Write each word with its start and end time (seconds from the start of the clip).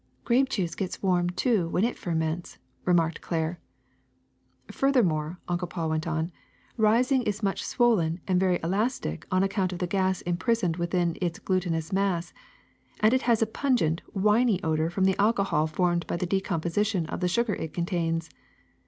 ''''Grape 0.25 0.49
juice 0.49 0.73
gets 0.73 1.03
warm, 1.03 1.29
too, 1.29 1.69
when 1.69 1.83
it 1.83 1.95
ferments," 1.95 2.57
remarked 2.85 3.21
Claire. 3.21 3.59
"Furthermore," 4.71 5.39
Uncle 5.47 5.67
Paul 5.67 5.89
went 5.89 6.07
on, 6.07 6.31
"rising 6.75 7.21
is 7.21 7.43
much 7.43 7.61
swollen 7.63 8.19
and 8.27 8.39
very 8.39 8.59
elastic 8.63 9.27
on 9.29 9.43
account 9.43 9.73
of 9.73 9.77
the 9.77 9.85
gas 9.85 10.21
imprisoned 10.21 10.79
witliin 10.79 11.19
its 11.21 11.37
glutinous 11.37 11.93
mass; 11.93 12.33
and 12.99 13.13
it 13.13 13.21
has 13.29 13.43
a 13.43 13.45
pungent, 13.45 14.01
winy 14.17 14.59
odor 14.63 14.89
from 14.89 15.03
the 15.03 15.21
alcohol 15.21 15.67
formed 15.67 16.07
by 16.07 16.17
the 16.17 16.25
decomposition 16.25 17.05
of 17.05 17.19
the 17.19 17.27
sugar 17.27 17.53
it 17.53 17.71
contains. 17.71 18.31